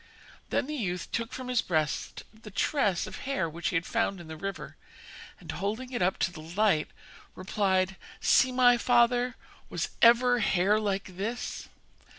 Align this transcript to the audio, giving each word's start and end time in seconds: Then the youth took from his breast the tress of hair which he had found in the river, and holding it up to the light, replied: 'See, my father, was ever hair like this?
Then 0.49 0.65
the 0.65 0.73
youth 0.73 1.11
took 1.11 1.31
from 1.31 1.47
his 1.47 1.61
breast 1.61 2.23
the 2.33 2.49
tress 2.49 3.05
of 3.05 3.17
hair 3.17 3.47
which 3.47 3.67
he 3.67 3.75
had 3.75 3.85
found 3.85 4.19
in 4.19 4.27
the 4.27 4.35
river, 4.35 4.75
and 5.39 5.51
holding 5.51 5.91
it 5.91 6.01
up 6.01 6.17
to 6.21 6.31
the 6.31 6.41
light, 6.41 6.87
replied: 7.35 7.97
'See, 8.19 8.51
my 8.51 8.79
father, 8.79 9.35
was 9.69 9.89
ever 10.01 10.39
hair 10.39 10.79
like 10.79 11.17
this? 11.17 11.69